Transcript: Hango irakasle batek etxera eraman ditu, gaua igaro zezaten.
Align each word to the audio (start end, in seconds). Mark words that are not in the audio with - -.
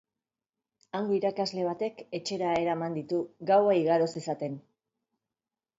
Hango 0.99 1.15
irakasle 1.17 1.67
batek 1.67 2.01
etxera 2.21 2.55
eraman 2.63 2.99
ditu, 2.99 3.21
gaua 3.53 3.79
igaro 3.83 4.11
zezaten. 4.17 4.59